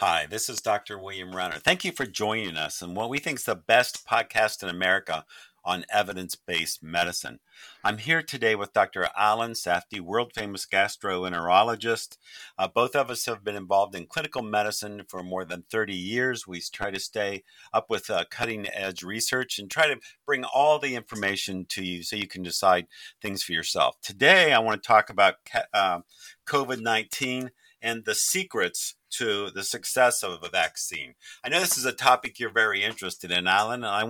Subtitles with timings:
[0.00, 0.98] Hi, this is Dr.
[0.98, 1.58] William Renner.
[1.58, 5.26] Thank you for joining us in what we think is the best podcast in America
[5.62, 7.38] on evidence based medicine.
[7.84, 9.10] I'm here today with Dr.
[9.14, 12.16] Alan Safdi, world famous gastroenterologist.
[12.56, 16.46] Uh, both of us have been involved in clinical medicine for more than 30 years.
[16.46, 17.44] We try to stay
[17.74, 22.04] up with uh, cutting edge research and try to bring all the information to you
[22.04, 22.86] so you can decide
[23.20, 24.00] things for yourself.
[24.00, 25.34] Today, I want to talk about
[25.74, 26.00] uh,
[26.46, 27.50] COVID 19
[27.82, 31.14] and the secrets to the success of a vaccine.
[31.44, 34.04] I know this is a topic you're very interested in, Alan, and I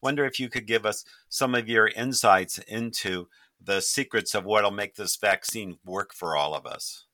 [0.00, 3.28] wonder if you could give us some of your insights into
[3.60, 7.04] the secrets of what'll make this vaccine work for all of us.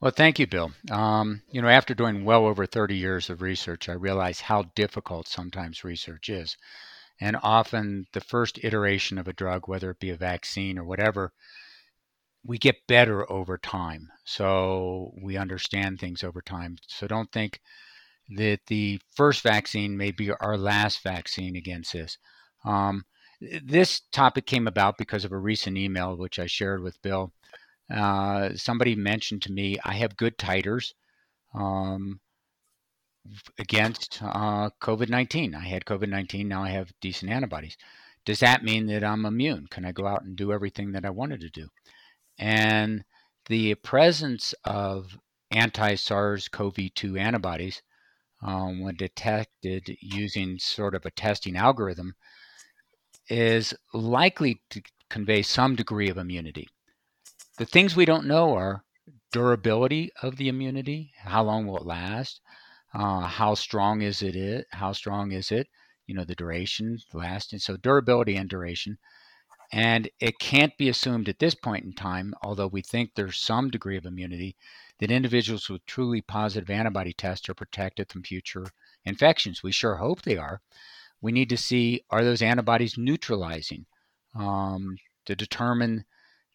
[0.00, 0.72] Well, thank you, Bill.
[0.90, 5.28] Um, you know, after doing well over 30 years of research, I realize how difficult
[5.28, 6.56] sometimes research is.
[7.20, 11.32] And often the first iteration of a drug, whether it be a vaccine or whatever,
[12.44, 14.10] we get better over time.
[14.24, 16.76] So we understand things over time.
[16.86, 17.60] So don't think
[18.36, 22.18] that the first vaccine may be our last vaccine against this.
[22.64, 23.04] Um,
[23.40, 27.32] this topic came about because of a recent email which I shared with Bill.
[27.90, 30.92] Uh, somebody mentioned to me, I have good titers
[31.54, 32.20] um,
[33.58, 35.54] against uh, COVID 19.
[35.54, 37.76] I had COVID 19, now I have decent antibodies.
[38.24, 39.66] Does that mean that I'm immune?
[39.70, 41.68] Can I go out and do everything that I wanted to do?
[42.38, 43.04] And
[43.46, 45.18] the presence of
[45.50, 47.82] anti SARS CoV 2 antibodies,
[48.42, 52.14] um, when detected using sort of a testing algorithm,
[53.28, 56.68] is likely to convey some degree of immunity.
[57.56, 58.84] The things we don't know are
[59.32, 62.40] durability of the immunity, how long will it last,
[62.94, 65.68] uh, how strong is it, how strong is it,
[66.06, 67.58] you know, the duration, the lasting.
[67.58, 68.98] So durability and duration.
[69.74, 73.70] And it can't be assumed at this point in time, although we think there's some
[73.70, 74.54] degree of immunity,
[75.00, 78.66] that individuals with truly positive antibody tests are protected from future
[79.04, 79.64] infections.
[79.64, 80.60] We sure hope they are.
[81.20, 83.86] We need to see are those antibodies neutralizing
[84.36, 86.04] um, to determine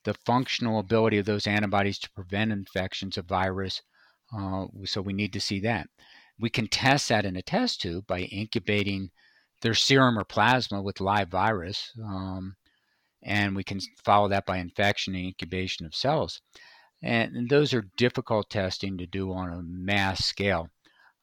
[0.06, 3.81] the functional ability of those antibodies to prevent infections of virus.
[4.34, 5.90] Uh, so we need to see that.
[6.40, 9.12] We can test that in a test tube by incubating
[9.59, 11.91] their serum or plasma with live virus.
[12.01, 12.56] Um,
[13.24, 16.41] and we can follow that by infection and incubation of cells.
[17.02, 20.69] And those are difficult testing to do on a mass scale.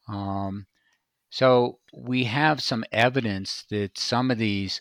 [0.09, 0.67] Um,
[1.31, 4.81] so we have some evidence that some of these,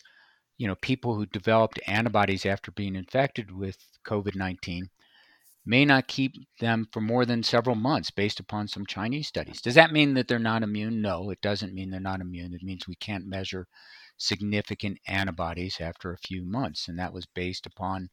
[0.56, 4.88] you know, people who developed antibodies after being infected with COVID-19
[5.66, 9.60] may not keep them for more than several months based upon some Chinese studies.
[9.60, 11.02] Does that mean that they're not immune?
[11.02, 12.54] No, it doesn't mean they're not immune.
[12.54, 13.66] It means we can't measure
[14.16, 18.08] significant antibodies after a few months, and that was based upon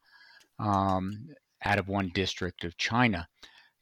[0.60, 1.28] um,
[1.64, 3.28] out of one district of China.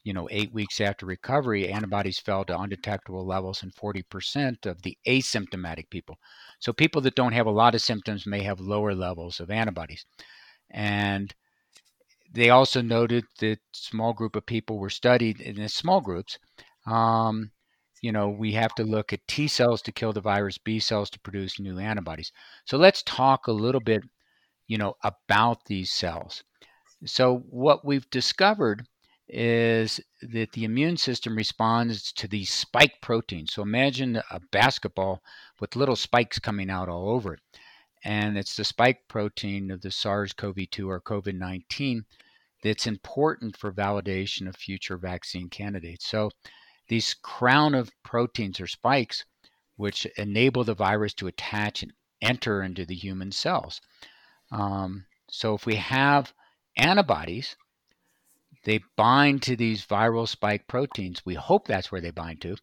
[0.03, 4.97] You know, eight weeks after recovery, antibodies fell to undetectable levels in 40% of the
[5.07, 6.17] asymptomatic people.
[6.59, 10.05] So, people that don't have a lot of symptoms may have lower levels of antibodies.
[10.71, 11.33] And
[12.31, 16.37] they also noted that small group of people were studied in small groups
[16.85, 17.51] um,
[18.01, 21.09] you know, we have to look at T cells to kill the virus, B cells
[21.11, 22.31] to produce new antibodies.
[22.65, 24.03] So let's talk a little bit,
[24.67, 26.43] you know, about these cells.
[27.05, 28.87] So what we've discovered
[29.27, 33.53] is that the immune system responds to these spike proteins.
[33.53, 35.21] So imagine a basketball
[35.59, 37.39] with little spikes coming out all over it.
[38.03, 42.05] And it's the spike protein of the SARS CoV 2 or COVID 19
[42.63, 46.07] that's important for validation of future vaccine candidates.
[46.07, 46.31] So
[46.87, 49.25] these crown of proteins or spikes,
[49.75, 53.81] which enable the virus to attach and enter into the human cells.
[54.51, 56.33] Um, so if we have
[56.77, 57.55] antibodies,
[58.63, 61.25] they bind to these viral spike proteins.
[61.25, 62.57] We hope that's where they bind to,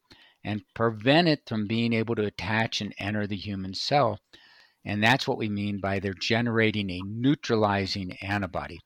[0.45, 4.21] and prevent it from being able to attach and enter the human cell.
[4.85, 8.79] And that's what we mean by they're generating a neutralizing antibody.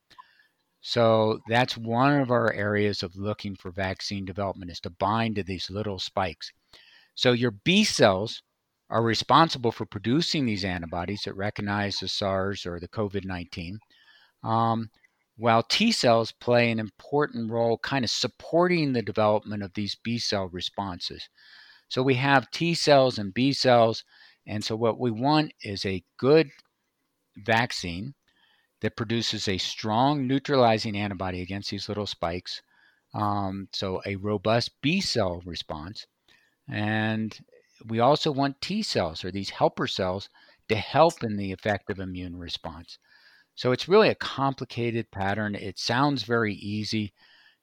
[0.81, 5.43] So that's one of our areas of looking for vaccine development is to bind to
[5.43, 6.51] these little spikes.
[7.15, 8.41] So your B cells
[8.89, 13.79] are responsible for producing these antibodies that recognize the SARS or the COVID 19,
[14.43, 14.89] um,
[15.37, 20.19] while T cells play an important role kind of supporting the development of these B
[20.19, 21.27] cell responses.
[21.87, 24.03] So we have T cells and B cells,
[24.45, 26.49] and so what we want is a good
[27.37, 28.13] vaccine
[28.81, 32.61] that produces a strong neutralizing antibody against these little spikes.
[33.13, 36.05] Um, so a robust B cell response.
[36.67, 37.37] And
[37.85, 40.29] we also want T cells or these helper cells
[40.69, 42.97] to help in the effective immune response.
[43.55, 45.55] So it's really a complicated pattern.
[45.55, 47.13] It sounds very easy.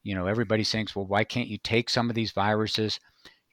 [0.03, 3.00] You know, everybody thinks, well, why can't you take some of these viruses,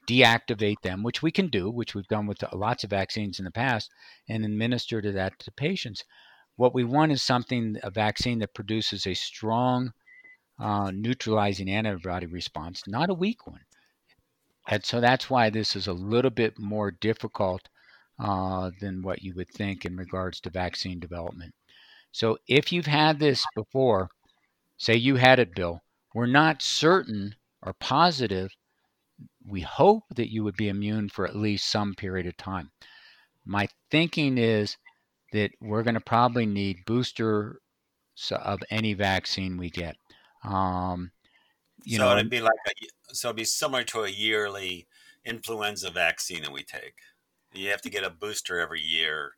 [0.08, 3.52] deactivate them, which we can do, which we've done with lots of vaccines in the
[3.52, 3.92] past,
[4.28, 6.04] and administer to that to patients.
[6.56, 9.92] What we want is something, a vaccine that produces a strong
[10.60, 13.62] uh, neutralizing antibody response, not a weak one.
[14.70, 17.70] And so that's why this is a little bit more difficult
[18.20, 21.54] uh, than what you would think in regards to vaccine development.
[22.12, 24.10] So if you've had this before,
[24.78, 25.82] say you had it, Bill,
[26.16, 28.50] we're not certain or positive.
[29.46, 32.72] We hope that you would be immune for at least some period of time.
[33.46, 34.78] My thinking is
[35.32, 37.60] that we're going to probably need booster
[38.32, 39.96] of any vaccine we get.
[40.44, 41.12] Um,
[41.84, 44.88] you so know, it'd be like a, so it'd be similar to a yearly
[45.26, 46.96] influenza vaccine that we take.
[47.54, 49.34] You have to get a booster every year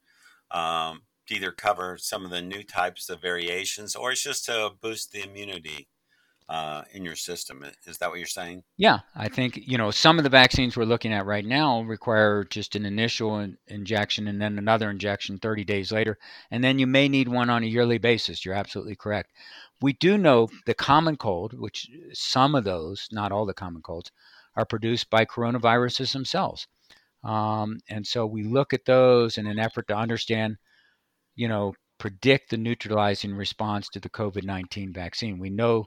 [0.52, 4.72] um, to either cover some of the new types of variations, or it's just to
[4.81, 5.88] boost the immunity
[6.50, 7.63] uh, in your system.
[7.86, 8.63] Is that what you're saying?
[8.75, 12.44] Yeah, I think you know some of the vaccines we're looking at right now require
[12.44, 16.18] just an initial in- injection and then another injection 30 days later,
[16.50, 18.44] and then you may need one on a yearly basis.
[18.44, 19.31] You're absolutely correct.
[19.80, 24.12] We do know the common cold, which some of those, not all the common colds,
[24.56, 26.68] are produced by coronaviruses themselves.
[27.24, 30.57] Um, and so we look at those in an effort to understand,
[31.36, 35.38] you know, predict the neutralizing response to the COVID 19 vaccine.
[35.38, 35.86] We know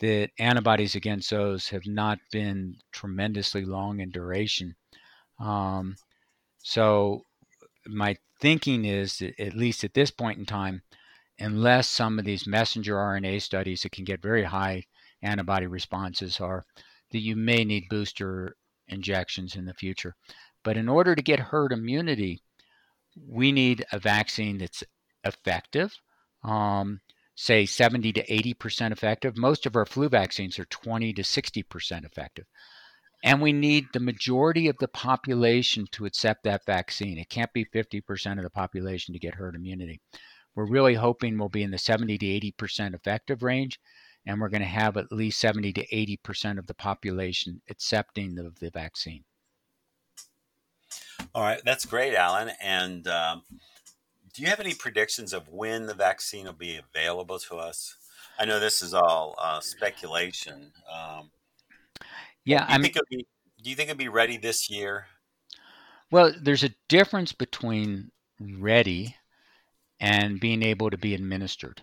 [0.00, 4.76] that antibodies against those have not been tremendously long in duration.
[5.40, 5.96] Um,
[6.58, 7.22] so
[7.86, 10.82] my thinking is that at least at this point in time,
[11.38, 14.84] unless some of these messenger RNA studies that can get very high
[15.22, 16.64] antibody responses are,
[17.10, 18.56] that you may need booster
[18.88, 20.14] injections in the future.
[20.62, 22.42] But in order to get herd immunity,
[23.16, 24.84] we need a vaccine that's
[25.24, 25.92] effective.
[26.42, 27.00] Um,
[27.40, 29.36] say 70 to 80% effective.
[29.36, 32.46] Most of our flu vaccines are 20 to 60% effective.
[33.22, 37.16] And we need the majority of the population to accept that vaccine.
[37.16, 40.00] It can't be 50% of the population to get herd immunity.
[40.56, 43.78] We're really hoping we'll be in the 70 to 80% effective range,
[44.26, 48.52] and we're going to have at least 70 to 80% of the population accepting the,
[48.58, 49.22] the vaccine.
[51.36, 52.50] All right, that's great, Alan.
[52.60, 53.42] And um,
[54.34, 57.96] do you have any predictions of when the vaccine will be available to us?
[58.38, 60.72] I know this is all uh, speculation.
[60.92, 61.30] Um,
[62.44, 63.26] yeah, I mean, be,
[63.62, 65.06] do you think it'll be ready this year?
[66.10, 68.10] Well, there's a difference between
[68.40, 69.16] ready
[70.00, 71.82] and being able to be administered.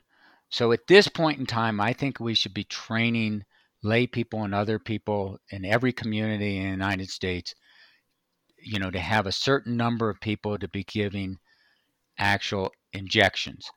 [0.50, 3.44] So at this point in time, I think we should be training
[3.84, 7.54] lay people and other people in every community in the United States,
[8.58, 11.38] you know, to have a certain number of people to be giving
[12.18, 13.70] actual injections.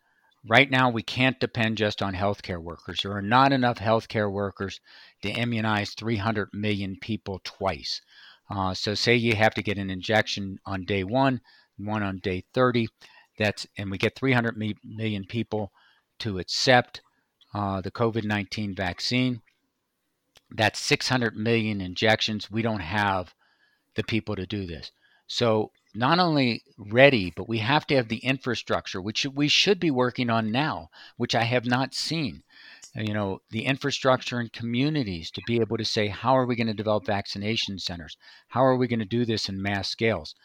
[0.46, 3.00] Right now, we can't depend just on healthcare workers.
[3.02, 4.80] There are not enough healthcare workers
[5.22, 8.00] to immunize 300 million people twice.
[8.48, 11.40] Uh, so, say you have to get an injection on day one,
[11.76, 12.88] one on day 30.
[13.38, 15.72] That's and we get 300 million people
[16.20, 17.02] to accept
[17.54, 19.42] uh, the COVID-19 vaccine.
[20.50, 22.50] That's 600 million injections.
[22.50, 23.34] We don't have
[23.94, 24.92] the people to do this.
[25.26, 29.90] So not only ready, but we have to have the infrastructure, which we should be
[29.90, 32.44] working on now, which I have not seen.
[32.96, 36.54] Uh, you know, the infrastructure in communities to be able to say, how are we
[36.54, 38.16] going to develop vaccination centers?
[38.46, 40.36] How are we going to do this in mass scales?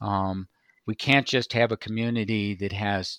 [0.00, 0.48] Um,
[0.86, 3.18] we can't just have a community that has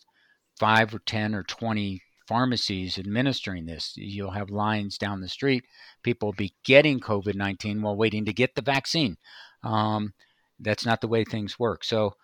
[0.59, 3.93] five or 10 or 20 pharmacies administering this.
[3.95, 5.63] You'll have lines down the street.
[6.01, 9.17] People will be getting COVID 19 while waiting to get the vaccine.
[9.61, 10.13] Um,
[10.63, 11.83] that's not the way things work.
[11.83, 12.15] So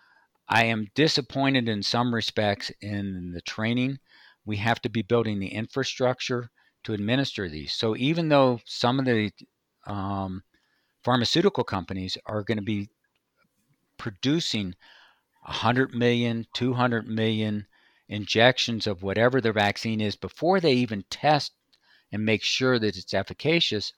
[0.48, 4.00] I am disappointed in some respects in the training.
[4.46, 6.50] We have to be building the infrastructure
[6.84, 7.74] to administer these.
[7.74, 9.31] So even though some of the
[9.86, 10.43] um,
[11.03, 12.89] pharmaceutical companies are going to be
[13.98, 14.75] producing
[15.43, 17.67] 100 million, 200 million
[18.08, 21.53] injections of whatever their vaccine is before they even test
[22.12, 23.93] and make sure that it's efficacious,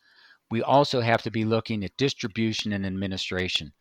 [0.50, 3.72] we also have to be looking at distribution and administration.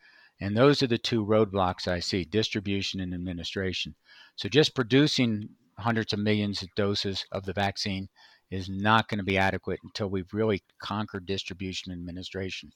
[0.40, 3.94] And those are the two roadblocks I see distribution and administration.
[4.36, 8.08] So just producing hundreds of millions of doses of the vaccine
[8.50, 12.72] is not going to be adequate until we've really conquered distribution and administration.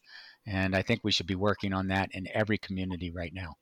[0.46, 3.54] And I think we should be working on that in every community right now.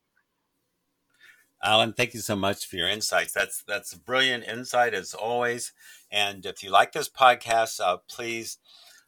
[1.63, 3.31] Alan, thank you so much for your insights.
[3.31, 5.71] That's that's a brilliant insight as always.
[6.11, 8.57] And if you like this podcast, uh, please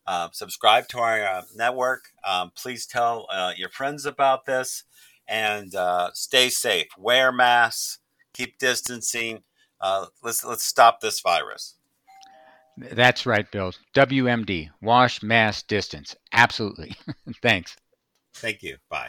[0.08, 2.12] uh, subscribe to our uh, network.
[2.24, 4.84] Um, please tell uh, your friends about this
[5.28, 6.88] and uh, stay safe.
[6.98, 8.00] Wear masks,
[8.34, 9.44] keep distancing.
[9.82, 11.76] Uh, let's let's stop this virus.
[12.78, 13.72] That's right, Bill.
[13.94, 16.16] WMD, wash, mask, distance.
[16.34, 16.96] Absolutely.
[17.42, 17.78] Thanks.
[18.34, 18.78] Thank you.
[18.90, 19.08] Bye.